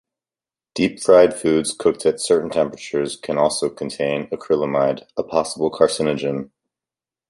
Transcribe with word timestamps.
Deep-fried 0.73 1.31
foods 1.31 1.75
cooked 1.75 2.07
at 2.07 2.19
certain 2.19 2.49
temperatures 2.49 3.15
can 3.15 3.37
also 3.37 3.69
contain 3.69 4.25
acrylamide, 4.31 5.03
a 5.15 5.21
possible 5.21 5.69
carcinogen. 5.69 6.49